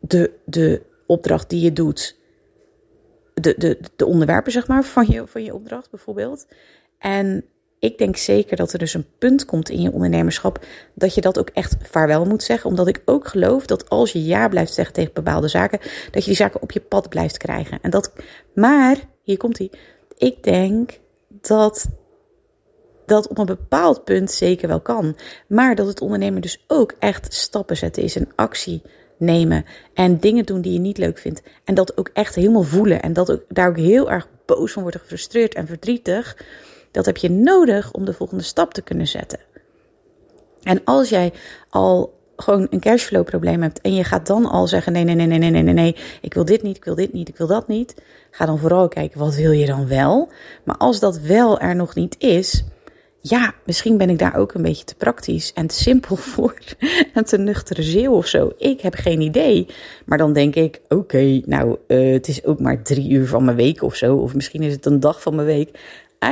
de, 0.00 0.30
de 0.44 0.82
opdracht 1.06 1.50
die 1.50 1.60
je 1.60 1.72
doet, 1.72 2.18
de, 3.34 3.54
de, 3.56 3.78
de 3.96 4.06
onderwerpen 4.06 4.52
zeg 4.52 4.66
maar 4.66 4.84
van 4.84 5.06
je, 5.08 5.26
van 5.26 5.44
je 5.44 5.54
opdracht 5.54 5.90
bijvoorbeeld. 5.90 6.46
En 6.98 7.44
ik 7.78 7.98
denk 7.98 8.16
zeker 8.16 8.56
dat 8.56 8.72
er 8.72 8.78
dus 8.78 8.94
een 8.94 9.06
punt 9.18 9.44
komt 9.44 9.68
in 9.68 9.80
je 9.80 9.92
ondernemerschap 9.92 10.64
dat 10.94 11.14
je 11.14 11.20
dat 11.20 11.38
ook 11.38 11.48
echt 11.48 11.76
vaarwel 11.82 12.24
moet 12.24 12.42
zeggen. 12.42 12.70
Omdat 12.70 12.88
ik 12.88 13.02
ook 13.04 13.28
geloof 13.28 13.66
dat 13.66 13.88
als 13.88 14.12
je 14.12 14.24
ja 14.24 14.48
blijft 14.48 14.72
zeggen 14.72 14.94
tegen 14.94 15.12
bepaalde 15.14 15.48
zaken, 15.48 15.78
dat 16.10 16.22
je 16.22 16.28
die 16.28 16.36
zaken 16.36 16.62
op 16.62 16.72
je 16.72 16.80
pad 16.80 17.08
blijft 17.08 17.36
krijgen. 17.36 17.78
En 17.82 17.90
dat, 17.90 18.12
maar, 18.54 18.96
hier 19.22 19.36
komt 19.36 19.58
hij. 19.58 19.70
Ik 20.16 20.42
denk 20.42 21.00
dat 21.28 21.86
dat 23.06 23.28
op 23.28 23.38
een 23.38 23.46
bepaald 23.46 24.04
punt 24.04 24.30
zeker 24.30 24.68
wel 24.68 24.80
kan. 24.80 25.16
Maar 25.46 25.74
dat 25.74 25.86
het 25.86 26.00
ondernemen 26.00 26.42
dus 26.42 26.64
ook 26.66 26.94
echt 26.98 27.34
stappen 27.34 27.76
zetten 27.76 28.02
is, 28.02 28.14
een 28.14 28.32
actie 28.34 28.82
nemen 29.18 29.64
en 29.94 30.18
dingen 30.18 30.46
doen 30.46 30.60
die 30.60 30.72
je 30.72 30.78
niet 30.78 30.98
leuk 30.98 31.18
vindt. 31.18 31.42
En 31.64 31.74
dat 31.74 31.96
ook 31.96 32.10
echt 32.12 32.34
helemaal 32.34 32.62
voelen 32.62 33.02
en 33.02 33.12
dat 33.12 33.32
ook, 33.32 33.42
daar 33.48 33.68
ook 33.68 33.76
heel 33.76 34.10
erg 34.10 34.28
boos 34.46 34.72
van 34.72 34.82
worden, 34.82 35.00
gefrustreerd 35.00 35.54
en 35.54 35.66
verdrietig. 35.66 36.36
Dat 36.90 37.06
heb 37.06 37.16
je 37.16 37.30
nodig 37.30 37.92
om 37.92 38.04
de 38.04 38.12
volgende 38.12 38.42
stap 38.42 38.74
te 38.74 38.82
kunnen 38.82 39.06
zetten. 39.06 39.38
En 40.62 40.80
als 40.84 41.08
jij 41.08 41.32
al 41.70 42.14
gewoon 42.36 42.66
een 42.70 42.80
cashflow 42.80 43.24
probleem 43.24 43.62
hebt 43.62 43.80
en 43.80 43.94
je 43.94 44.04
gaat 44.04 44.26
dan 44.26 44.46
al 44.46 44.66
zeggen 44.66 44.92
nee, 44.92 45.04
nee, 45.04 45.14
nee, 45.14 45.26
nee, 45.26 45.38
nee, 45.38 45.50
nee, 45.50 45.62
nee, 45.62 45.74
nee, 45.74 45.96
ik 46.20 46.34
wil 46.34 46.44
dit 46.44 46.62
niet, 46.62 46.76
ik 46.76 46.84
wil 46.84 46.94
dit 46.94 47.12
niet, 47.12 47.28
ik 47.28 47.36
wil 47.36 47.46
dat 47.46 47.68
niet. 47.68 47.94
Ga 48.30 48.46
dan 48.46 48.58
vooral 48.58 48.88
kijken 48.88 49.18
wat 49.18 49.34
wil 49.34 49.50
je 49.50 49.66
dan 49.66 49.88
wel. 49.88 50.28
Maar 50.64 50.76
als 50.76 51.00
dat 51.00 51.18
wel 51.18 51.58
er 51.58 51.76
nog 51.76 51.94
niet 51.94 52.14
is, 52.18 52.64
ja, 53.28 53.54
misschien 53.64 53.96
ben 53.96 54.10
ik 54.10 54.18
daar 54.18 54.36
ook 54.36 54.54
een 54.54 54.62
beetje 54.62 54.84
te 54.84 54.94
praktisch 54.94 55.52
en 55.52 55.66
te 55.66 55.74
simpel 55.74 56.16
voor 56.32 56.58
en 57.14 57.24
te 57.24 57.38
nuchtere 57.38 57.82
zeeuw 57.82 58.12
of 58.12 58.26
zo. 58.26 58.52
Ik 58.56 58.80
heb 58.80 58.94
geen 58.94 59.20
idee. 59.20 59.66
Maar 60.06 60.18
dan 60.18 60.32
denk 60.32 60.54
ik, 60.54 60.80
oké, 60.88 61.40
nou, 61.46 61.76
uh, 61.88 62.12
het 62.12 62.28
is 62.28 62.44
ook 62.44 62.60
maar 62.60 62.82
drie 62.82 63.10
uur 63.10 63.26
van 63.26 63.44
mijn 63.44 63.56
week 63.56 63.82
of 63.82 63.94
zo. 63.96 64.16
Of 64.16 64.34
misschien 64.34 64.62
is 64.62 64.72
het 64.72 64.86
een 64.86 65.00
dag 65.00 65.22
van 65.22 65.34
mijn 65.34 65.46
week. 65.46 65.78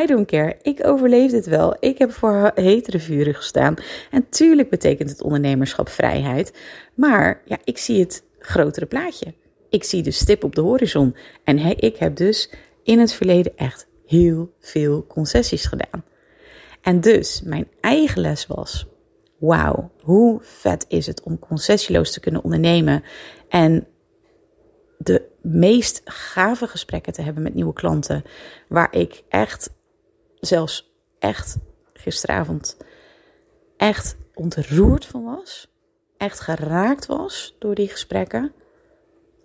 I 0.02 0.06
don't 0.06 0.26
care. 0.26 0.56
Ik 0.62 0.86
overleef 0.86 1.30
dit 1.30 1.46
wel. 1.46 1.76
Ik 1.80 1.98
heb 1.98 2.12
voor 2.12 2.52
hetere 2.54 2.98
vuren 2.98 3.34
gestaan. 3.34 3.74
En 4.10 4.28
tuurlijk 4.28 4.70
betekent 4.70 5.10
het 5.10 5.22
ondernemerschap 5.22 5.88
vrijheid. 5.88 6.52
Maar 6.94 7.42
ja, 7.44 7.58
ik 7.64 7.78
zie 7.78 8.00
het 8.00 8.24
grotere 8.38 8.86
plaatje. 8.86 9.34
Ik 9.70 9.84
zie 9.84 10.02
de 10.02 10.10
stip 10.10 10.44
op 10.44 10.54
de 10.54 10.60
horizon. 10.60 11.16
En 11.44 11.58
ik 11.76 11.96
heb 11.96 12.16
dus 12.16 12.50
in 12.82 12.98
het 12.98 13.12
verleden 13.12 13.52
echt 13.56 13.86
heel 14.06 14.52
veel 14.60 15.06
concessies 15.06 15.64
gedaan. 15.66 16.04
En 16.82 17.00
dus 17.00 17.42
mijn 17.42 17.68
eigen 17.80 18.20
les 18.20 18.46
was: 18.46 18.86
wauw, 19.38 19.90
hoe 20.00 20.38
vet 20.42 20.84
is 20.88 21.06
het 21.06 21.22
om 21.22 21.38
concessieloos 21.38 22.12
te 22.12 22.20
kunnen 22.20 22.42
ondernemen 22.42 23.02
en 23.48 23.86
de 24.98 25.28
meest 25.42 26.00
gave 26.04 26.66
gesprekken 26.66 27.12
te 27.12 27.22
hebben 27.22 27.42
met 27.42 27.54
nieuwe 27.54 27.72
klanten, 27.72 28.24
waar 28.68 28.94
ik 28.94 29.22
echt, 29.28 29.74
zelfs 30.40 30.92
echt 31.18 31.58
gisteravond, 31.92 32.76
echt 33.76 34.16
ontroerd 34.34 35.04
van 35.04 35.24
was, 35.24 35.72
echt 36.16 36.40
geraakt 36.40 37.06
was 37.06 37.56
door 37.58 37.74
die 37.74 37.88
gesprekken, 37.88 38.52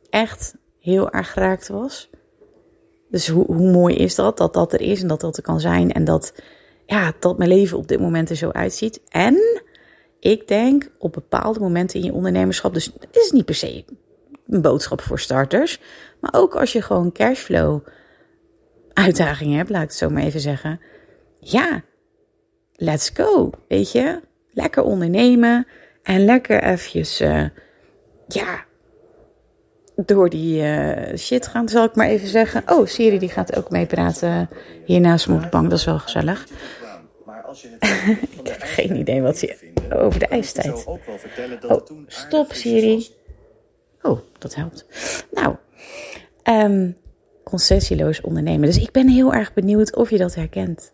echt 0.10 0.56
heel 0.80 1.12
erg 1.12 1.32
geraakt 1.32 1.68
was. 1.68 2.10
Dus 3.10 3.28
hoe, 3.28 3.46
hoe 3.46 3.72
mooi 3.72 3.96
is 3.96 4.16
dat, 4.16 4.38
dat 4.38 4.54
dat 4.54 4.74
er 4.74 4.82
is 4.82 5.02
en 5.02 5.08
dat 5.08 5.22
dat 5.22 5.38
er 5.38 5.44
kan 5.44 5.60
zijn 5.60 5.92
en 5.92 6.04
dat, 6.04 6.34
ja, 6.88 7.14
dat 7.20 7.38
mijn 7.38 7.50
leven 7.50 7.78
op 7.78 7.88
dit 7.88 8.00
moment 8.00 8.30
er 8.30 8.36
zo 8.36 8.50
uitziet. 8.50 9.02
En 9.10 9.62
ik 10.20 10.48
denk 10.48 10.92
op 10.98 11.14
bepaalde 11.14 11.60
momenten 11.60 12.00
in 12.00 12.06
je 12.06 12.14
ondernemerschap, 12.14 12.74
dus 12.74 12.86
het 13.00 13.16
is 13.16 13.32
niet 13.32 13.46
per 13.46 13.56
se 13.56 13.86
een 14.48 14.62
boodschap 14.62 15.02
voor 15.02 15.20
starters, 15.20 15.80
maar 16.20 16.34
ook 16.34 16.56
als 16.56 16.74
je 16.74 16.82
gewoon 16.82 17.12
cashflow 17.12 17.88
uitdagingen 18.94 19.58
hebt, 19.58 19.70
laat 19.70 19.84
ik 19.84 19.88
het 19.88 19.98
zo 19.98 20.10
maar 20.10 20.24
even 20.24 20.40
zeggen. 20.40 20.82
Ja, 21.40 21.84
let's 22.76 23.12
go, 23.14 23.50
weet 23.68 23.92
je. 23.92 24.22
Lekker 24.52 24.84
ondernemen 24.84 25.68
en 26.04 26.26
lekker 26.26 26.64
eventjes, 26.64 27.22
uh, 27.22 27.46
ja, 28.28 28.66
door 30.06 30.30
die 30.30 30.62
uh, 30.62 31.18
shit 31.18 31.48
gaan, 31.48 31.70
zal 31.70 31.84
ik 31.84 31.96
maar 31.96 32.08
even 32.08 32.28
zeggen. 32.28 32.64
Oh, 32.66 32.86
Siri 32.86 33.20
die 33.20 33.30
gaat 33.30 33.56
ook 33.56 33.70
meepraten 33.70 34.50
hier 34.86 35.00
naast 35.00 35.28
me 35.28 35.48
bank, 35.50 35.70
dat 35.70 35.80
is 35.80 35.86
wel 35.86 36.00
gezellig. 36.00 36.48
ik 38.40 38.48
heb 38.48 38.62
geen 38.62 38.96
idee 38.96 39.22
wat 39.22 39.38
ze 39.38 39.76
over 39.90 40.20
de 40.20 40.28
ijstijd. 40.28 40.86
Oh, 40.86 41.86
stop 42.08 42.54
Siri. 42.54 43.08
Oh, 44.02 44.20
dat 44.38 44.56
helpt. 44.56 44.86
Nou, 45.32 45.56
um, 46.44 46.98
concessieloos 47.44 48.22
ondernemen. 48.22 48.68
Dus 48.68 48.78
ik 48.78 48.92
ben 48.92 49.08
heel 49.08 49.34
erg 49.34 49.54
benieuwd 49.54 49.96
of 49.96 50.10
je 50.10 50.18
dat 50.18 50.36
herkent. 50.36 50.92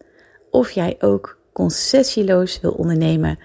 Of 0.50 0.72
jij 0.72 0.96
ook 1.00 1.38
concessieloos 1.54 2.60
wil 2.62 2.72
ondernemen. 2.72 3.40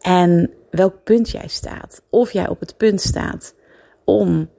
En 0.00 0.50
welk 0.70 1.02
punt 1.04 1.30
jij 1.30 1.48
staat. 1.48 2.02
Of 2.10 2.32
jij 2.32 2.48
op 2.48 2.60
het 2.60 2.76
punt 2.76 3.00
staat 3.00 3.54
om 4.04 4.50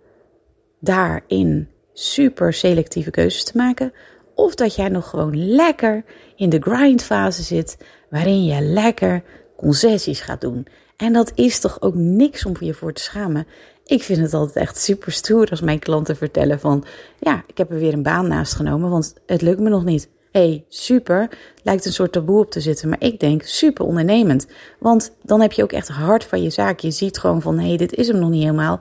daarin 0.79 1.67
super 1.93 2.53
selectieve 2.53 3.12
keuzes 3.12 3.43
te 3.43 3.57
maken. 3.57 3.93
Of 4.36 4.55
dat 4.55 4.75
jij 4.75 4.89
nog 4.89 5.09
gewoon 5.09 5.55
lekker 5.55 6.03
in 6.36 6.50
de 6.50 6.59
grindfase 6.59 7.43
zit, 7.43 7.77
waarin 8.09 8.45
je 8.45 8.62
lekker 8.62 9.24
concessies 9.57 10.21
gaat 10.21 10.41
doen. 10.41 10.67
En 10.98 11.13
dat 11.13 11.31
is 11.36 11.59
toch 11.59 11.81
ook 11.81 11.95
niks 11.95 12.45
om 12.45 12.55
je 12.59 12.74
voor 12.74 12.93
te 12.93 13.01
schamen. 13.01 13.48
Ik 13.86 14.03
vind 14.03 14.19
het 14.19 14.33
altijd 14.33 14.55
echt 14.55 14.77
super 14.77 15.12
stoer 15.12 15.50
als 15.50 15.62
mijn 15.62 15.79
klanten 15.79 16.15
vertellen 16.15 16.59
van, 16.59 16.83
ja, 17.19 17.43
ik 17.48 17.57
heb 17.57 17.71
er 17.71 17.79
weer 17.79 17.93
een 17.93 18.03
baan 18.03 18.27
naast 18.27 18.53
genomen, 18.53 18.89
want 18.89 19.13
het 19.25 19.41
lukt 19.41 19.59
me 19.59 19.69
nog 19.69 19.86
niet. 19.86 20.09
hey, 20.31 20.65
super, 20.67 21.29
lijkt 21.63 21.86
een 21.86 21.93
soort 21.93 22.12
taboe 22.12 22.39
op 22.39 22.51
te 22.51 22.59
zitten, 22.59 22.89
maar 22.89 23.01
ik 23.01 23.19
denk 23.19 23.43
super 23.43 23.86
ondernemend. 23.86 24.48
Want 24.79 25.12
dan 25.24 25.41
heb 25.41 25.51
je 25.51 25.63
ook 25.63 25.71
echt 25.71 25.88
hard 25.88 26.24
van 26.24 26.41
je 26.41 26.50
zaak. 26.50 26.79
Je 26.79 26.91
ziet 26.91 27.17
gewoon 27.17 27.41
van, 27.41 27.59
hé, 27.59 27.67
hey, 27.67 27.77
dit 27.77 27.93
is 27.93 28.07
hem 28.07 28.19
nog 28.19 28.29
niet 28.29 28.43
helemaal. 28.43 28.79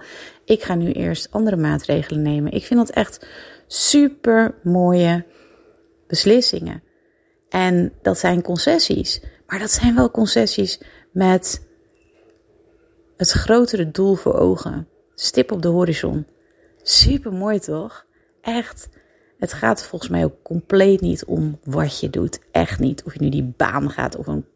Ik 0.48 0.62
ga 0.62 0.74
nu 0.74 0.92
eerst 0.92 1.30
andere 1.30 1.56
maatregelen 1.56 2.22
nemen. 2.22 2.52
Ik 2.52 2.64
vind 2.64 2.80
dat 2.80 2.90
echt 2.96 3.26
super 3.66 4.54
mooie 4.62 5.26
beslissingen. 6.06 6.82
En 7.48 7.92
dat 8.02 8.18
zijn 8.18 8.42
concessies. 8.42 9.22
Maar 9.46 9.58
dat 9.58 9.70
zijn 9.70 9.94
wel 9.94 10.10
concessies 10.10 10.80
met 11.12 11.66
het 13.16 13.30
grotere 13.30 13.90
doel 13.90 14.14
voor 14.14 14.34
ogen. 14.34 14.88
Stip 15.14 15.52
op 15.52 15.62
de 15.62 15.68
horizon. 15.68 16.26
Super 16.82 17.32
mooi 17.32 17.58
toch? 17.58 18.06
Echt. 18.40 18.88
Het 19.38 19.52
gaat 19.52 19.86
volgens 19.86 20.10
mij 20.10 20.24
ook 20.24 20.42
compleet 20.42 21.00
niet 21.00 21.24
om 21.24 21.58
wat 21.64 22.00
je 22.00 22.10
doet. 22.10 22.40
Echt 22.50 22.78
niet. 22.78 23.02
Of 23.04 23.12
je 23.12 23.20
nu 23.20 23.28
die 23.28 23.54
baan 23.56 23.90
gaat 23.90 24.16
of 24.16 24.26
een 24.26 24.46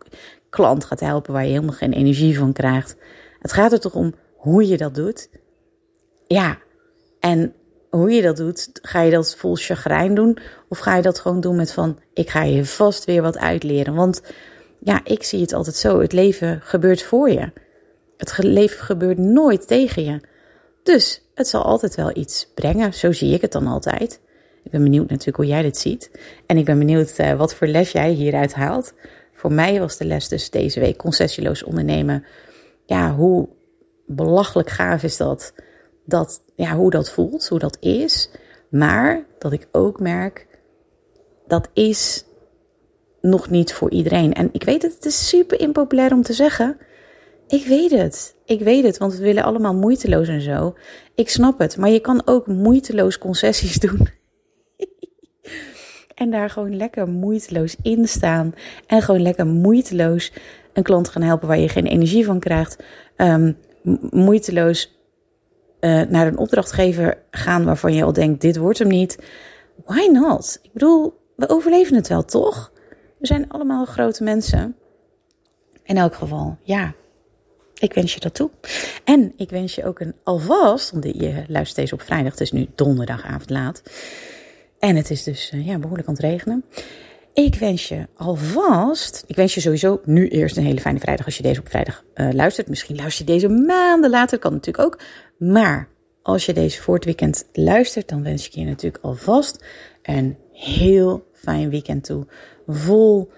klant 0.51 0.85
gaat 0.85 1.01
helpen 1.01 1.33
waar 1.33 1.45
je 1.45 1.51
helemaal 1.51 1.75
geen 1.75 1.93
energie 1.93 2.39
van 2.39 2.53
krijgt. 2.53 2.97
Het 3.39 3.53
gaat 3.53 3.73
er 3.73 3.81
toch 3.81 3.95
om 3.95 4.15
hoe 4.37 4.67
je 4.67 4.77
dat 4.77 4.95
doet. 4.95 5.29
Ja. 6.27 6.59
En 7.21 7.55
hoe 7.91 8.11
je 8.11 8.23
dat 8.23 8.37
doet, 8.37 8.71
ga 8.73 9.01
je 9.01 9.11
dat 9.11 9.37
vol 9.37 9.55
chagrijn 9.55 10.15
doen? 10.15 10.39
Of 10.69 10.79
ga 10.79 10.97
je 10.97 11.03
dat 11.03 11.19
gewoon 11.19 11.41
doen 11.41 11.57
met 11.57 11.73
van, 11.73 11.99
ik 12.15 12.31
ga 12.31 12.43
je 12.43 12.65
vast 12.65 13.05
weer 13.05 13.23
wat 13.23 13.39
uitleren? 13.39 13.95
Want 13.95 14.23
ja, 14.79 15.01
ik 15.05 15.23
zie 15.23 15.41
het 15.41 15.53
altijd 15.53 15.77
zo. 15.77 16.01
Het 16.01 16.13
leven 16.13 16.61
gebeurt 16.63 17.03
voor 17.03 17.31
je. 17.31 17.53
Het 18.17 18.39
leven 18.39 18.85
gebeurt 18.85 19.19
nooit 19.19 19.67
tegen 19.67 20.05
je. 20.05 20.21
Dus 20.83 21.23
het 21.35 21.49
zal 21.49 21.63
altijd 21.63 21.95
wel 21.95 22.17
iets 22.17 22.51
brengen. 22.55 22.95
Zo 22.95 23.13
zie 23.13 23.35
ik 23.35 23.41
het 23.41 23.53
dan 23.53 23.67
altijd. 23.67 24.21
Ik 24.65 24.71
ben 24.71 24.83
benieuwd 24.83 25.09
natuurlijk 25.09 25.37
hoe 25.37 25.47
jij 25.47 25.63
dit 25.63 25.77
ziet. 25.77 26.11
En 26.47 26.57
ik 26.57 26.65
ben 26.65 26.79
benieuwd 26.79 27.19
uh, 27.19 27.33
wat 27.33 27.55
voor 27.55 27.67
les 27.67 27.93
jij 27.93 28.11
hieruit 28.11 28.55
haalt. 28.55 28.95
Voor 29.33 29.53
mij 29.53 29.81
was 29.81 29.97
de 29.97 30.05
les 30.05 30.29
dus 30.29 30.51
deze 30.51 30.81
week 30.81 30.97
concessieloos 30.97 31.63
ondernemen. 31.63 32.25
Ja, 32.87 33.15
hoe 33.15 33.49
belachelijk 34.07 34.71
gaaf 34.71 35.03
is 35.03 35.17
dat? 35.17 35.55
Dat 36.05 36.43
ja, 36.57 36.75
hoe 36.75 36.91
dat 36.91 37.11
voelt, 37.11 37.49
hoe 37.49 37.59
dat 37.59 37.77
is. 37.81 38.31
Maar 38.69 39.27
dat 39.39 39.53
ik 39.53 39.69
ook 39.73 40.01
merk, 40.01 40.47
dat 41.47 41.69
is 41.73 42.25
nog 43.21 43.51
niet 43.51 43.73
voor 43.73 43.91
iedereen. 43.91 44.33
En 44.33 44.49
ik 44.53 44.65
weet 44.65 44.83
het, 44.83 44.95
het 44.95 45.05
is 45.05 45.29
super 45.29 45.61
impopulair 45.61 46.13
om 46.13 46.23
te 46.23 46.33
zeggen. 46.33 46.77
Ik 47.49 47.67
weet 47.67 47.91
het. 47.91 48.35
Ik 48.45 48.61
weet 48.61 48.85
het, 48.85 48.99
want 48.99 49.15
we 49.15 49.23
willen 49.23 49.45
allemaal 49.45 49.75
moeiteloos 49.75 50.29
en 50.29 50.41
zo. 50.41 50.75
Ik 51.15 51.29
snap 51.29 51.59
het, 51.59 51.77
maar 51.77 51.91
je 51.91 52.01
kan 52.01 52.23
ook 52.25 52.47
moeiteloos 52.47 53.19
concessies 53.19 53.79
doen. 53.87 54.09
en 56.15 56.31
daar 56.31 56.51
gewoon 56.51 56.77
lekker 56.77 57.09
moeiteloos 57.09 57.77
in 57.83 58.09
staan. 58.09 58.55
En 58.87 59.03
gewoon 59.03 59.23
lekker 59.23 59.47
moeiteloos 59.47 60.33
een 60.73 60.83
klant 60.83 61.09
gaan 61.09 61.23
helpen 61.23 61.49
waar 61.49 61.59
je 61.59 61.69
geen 61.69 61.87
energie 61.87 62.25
van 62.25 62.39
krijgt. 62.39 62.83
Um, 63.17 63.57
moeiteloos 64.11 65.02
uh, 65.85 66.03
naar 66.03 66.27
een 66.27 66.39
opdrachtgever 66.39 67.19
gaan 67.31 67.65
waarvan 67.65 67.95
je 67.95 68.05
al 68.05 68.13
denkt: 68.13 68.41
dit 68.41 68.57
wordt 68.57 68.79
hem 68.79 68.89
niet. 68.89 69.19
Why 69.85 70.07
not? 70.07 70.59
Ik 70.63 70.73
bedoel, 70.73 71.21
we 71.37 71.49
overleven 71.49 71.97
het 71.97 72.09
wel, 72.09 72.25
toch? 72.25 72.73
We 73.19 73.27
zijn 73.27 73.49
allemaal 73.49 73.85
grote 73.85 74.23
mensen. 74.23 74.77
In 75.85 75.97
elk 75.97 76.15
geval, 76.15 76.59
ja. 76.63 76.95
Ik 77.79 77.95
wens 77.95 78.15
je 78.15 78.21
dat 78.21 78.35
toe. 78.35 78.51
En 79.05 79.33
ik 79.37 79.51
wens 79.51 79.75
je 79.75 79.85
ook 79.85 80.01
een 80.01 80.15
alvast, 80.23 80.91
want 80.91 81.05
je 81.05 81.45
luistert 81.49 81.77
deze 81.77 81.95
op 81.95 82.03
vrijdag, 82.03 82.31
het 82.31 82.41
is 82.41 82.53
nu 82.53 82.67
donderdagavond 82.75 83.51
laat. 83.51 83.83
En 84.79 84.97
het 84.97 85.11
is 85.11 85.23
dus 85.23 85.53
uh, 85.55 85.67
ja, 85.67 85.79
behoorlijk 85.79 86.09
aan 86.09 86.15
het 86.15 86.23
regenen. 86.23 86.65
Ik 87.35 87.55
wens 87.55 87.89
je 87.89 88.09
alvast, 88.17 89.25
ik 89.27 89.37
wens 89.37 89.55
je 89.55 89.61
sowieso 89.61 90.01
nu 90.05 90.29
eerst 90.29 90.57
een 90.57 90.65
hele 90.65 90.81
fijne 90.81 90.99
vrijdag 90.99 91.27
als 91.27 91.37
je 91.37 91.43
deze 91.43 91.61
op 91.61 91.69
vrijdag 91.69 92.05
uh, 92.15 92.31
luistert. 92.33 92.69
Misschien 92.69 92.97
luister 92.97 93.27
je 93.27 93.33
deze 93.33 93.49
maanden 93.49 94.11
later, 94.11 94.39
kan 94.39 94.53
natuurlijk 94.53 94.87
ook. 94.87 94.99
Maar 95.51 95.89
als 96.23 96.47
je 96.47 96.53
deze 96.53 96.83
voor 96.83 96.95
het 96.95 97.05
weekend 97.05 97.49
luistert, 97.53 98.09
dan 98.09 98.23
wens 98.23 98.47
ik 98.47 98.53
je 98.53 98.65
natuurlijk 98.65 99.05
alvast 99.05 99.65
een 100.03 100.37
heel 100.53 101.27
fijn 101.33 101.71
weekend 101.71 102.05
toe. 102.05 102.27
Vol 102.67 103.31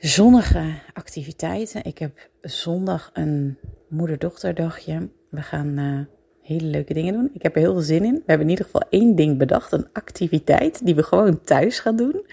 zonnige 0.00 0.74
activiteiten. 0.92 1.84
Ik 1.84 1.98
heb 1.98 2.28
zondag 2.40 3.10
een 3.12 3.58
moeder-dochterdagje. 3.88 5.08
We 5.30 5.42
gaan 5.42 5.78
uh, 5.78 6.00
hele 6.42 6.66
leuke 6.66 6.94
dingen 6.94 7.12
doen. 7.12 7.30
Ik 7.32 7.42
heb 7.42 7.54
er 7.54 7.60
heel 7.60 7.72
veel 7.72 7.82
zin 7.82 8.04
in. 8.04 8.14
We 8.14 8.22
hebben 8.26 8.46
in 8.46 8.52
ieder 8.52 8.64
geval 8.64 8.86
één 8.90 9.14
ding 9.14 9.38
bedacht, 9.38 9.72
een 9.72 9.88
activiteit 9.92 10.84
die 10.84 10.94
we 10.94 11.02
gewoon 11.02 11.40
thuis 11.40 11.80
gaan 11.80 11.96
doen. 11.96 12.26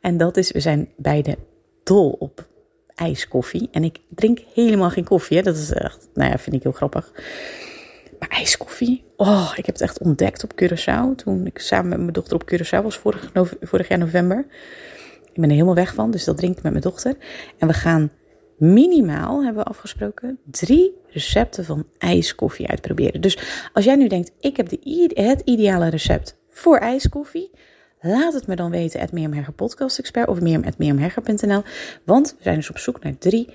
En 0.00 0.16
dat 0.16 0.36
is, 0.36 0.52
we 0.52 0.60
zijn 0.60 0.88
beide 0.96 1.38
dol 1.82 2.10
op 2.10 2.48
ijskoffie. 2.94 3.68
En 3.72 3.84
ik 3.84 3.98
drink 4.08 4.38
helemaal 4.54 4.90
geen 4.90 5.04
koffie. 5.04 5.42
Dat 5.42 5.56
is 5.56 5.72
echt, 5.72 6.08
nou 6.14 6.30
ja, 6.30 6.38
vind 6.38 6.56
ik 6.56 6.62
heel 6.62 6.72
grappig. 6.72 7.12
Maar 8.18 8.28
ijskoffie, 8.28 9.04
oh, 9.16 9.52
ik 9.56 9.66
heb 9.66 9.74
het 9.74 9.84
echt 9.84 9.98
ontdekt 9.98 10.44
op 10.44 10.52
Curaçao. 10.62 11.14
Toen 11.16 11.46
ik 11.46 11.58
samen 11.58 11.88
met 11.88 11.98
mijn 11.98 12.12
dochter 12.12 12.34
op 12.34 12.52
Curaçao 12.52 12.82
was 12.82 12.98
vorig, 12.98 13.30
vorig 13.60 13.88
jaar 13.88 13.98
november. 13.98 14.46
Ik 15.22 15.34
ben 15.34 15.44
er 15.44 15.50
helemaal 15.50 15.74
weg 15.74 15.94
van, 15.94 16.10
dus 16.10 16.24
dat 16.24 16.36
drink 16.36 16.56
ik 16.56 16.62
met 16.62 16.72
mijn 16.72 16.84
dochter. 16.84 17.16
En 17.58 17.66
we 17.66 17.74
gaan 17.74 18.10
minimaal, 18.58 19.44
hebben 19.44 19.62
we 19.62 19.68
afgesproken, 19.68 20.38
drie 20.50 20.94
recepten 21.08 21.64
van 21.64 21.86
ijskoffie 21.98 22.68
uitproberen. 22.68 23.20
Dus 23.20 23.38
als 23.72 23.84
jij 23.84 23.96
nu 23.96 24.08
denkt, 24.08 24.32
ik 24.40 24.56
heb 24.56 24.68
de, 24.68 25.10
het 25.14 25.40
ideale 25.44 25.88
recept 25.88 26.36
voor 26.48 26.76
ijskoffie, 26.76 27.50
laat 28.00 28.32
het 28.32 28.46
me 28.46 28.56
dan 28.56 28.70
weten 28.70 29.08
Mirjam 29.12 29.32
Hegger 29.32 29.52
Podcast 29.52 29.98
Expert 29.98 30.28
of 30.28 30.40
mirjam.mirjamhegger.nl. 30.40 31.62
Want 32.04 32.34
we 32.36 32.42
zijn 32.42 32.56
dus 32.56 32.70
op 32.70 32.78
zoek 32.78 33.02
naar 33.02 33.18
drie 33.18 33.48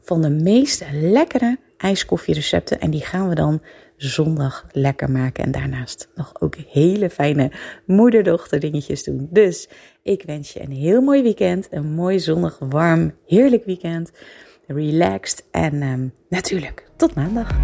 van 0.00 0.22
de 0.22 0.30
meest 0.30 0.84
lekkere 0.92 1.58
ijskoffierecepten. 1.78 2.80
En 2.80 2.90
die 2.90 3.04
gaan 3.04 3.28
we 3.28 3.34
dan 3.34 3.62
zondag 3.96 4.66
lekker 4.72 5.10
maken. 5.10 5.44
En 5.44 5.50
daarnaast 5.50 6.08
nog 6.14 6.40
ook 6.40 6.54
hele 6.56 7.10
fijne 7.10 7.52
moeder-dochter 7.86 8.60
dingetjes 8.60 9.04
doen. 9.04 9.28
Dus 9.30 9.68
ik 10.02 10.22
wens 10.22 10.52
je 10.52 10.62
een 10.62 10.72
heel 10.72 11.00
mooi 11.00 11.22
weekend. 11.22 11.68
Een 11.70 11.94
mooi 11.94 12.20
zonnig, 12.20 12.58
warm, 12.58 13.14
heerlijk 13.26 13.64
weekend. 13.64 14.10
Relaxed. 14.66 15.44
En 15.50 15.82
um, 15.82 16.12
natuurlijk, 16.28 16.88
tot 16.96 17.14
maandag. 17.14 17.56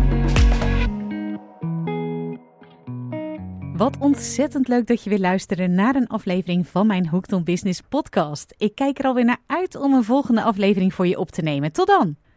Wat 3.77 3.97
ontzettend 3.99 4.69
leuk 4.69 4.87
dat 4.87 5.03
je 5.03 5.11
weer 5.11 5.19
luistert 5.19 5.71
naar 5.71 5.95
een 5.95 6.07
aflevering 6.07 6.67
van 6.67 6.87
mijn 6.87 7.09
Hooked 7.09 7.33
on 7.33 7.45
Business 7.45 7.81
podcast. 7.89 8.55
Ik 8.57 8.75
kijk 8.75 8.99
er 8.99 9.05
alweer 9.05 9.25
naar 9.25 9.43
uit 9.47 9.77
om 9.77 9.93
een 9.93 10.05
volgende 10.05 10.43
aflevering 10.43 10.95
voor 10.95 11.07
je 11.07 11.19
op 11.19 11.31
te 11.31 11.43
nemen. 11.43 11.73
Tot 11.73 11.87
dan! 11.87 12.17